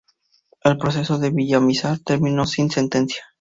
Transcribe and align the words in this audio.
El 0.63 0.79
proceso 0.79 1.19
para 1.19 1.29
Villamizar 1.29 1.99
terminó 1.99 2.47
sin 2.47 2.71
sentencia. 2.71 3.21